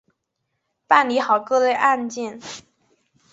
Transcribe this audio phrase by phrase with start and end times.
[0.87, 2.41] 办理好各类案件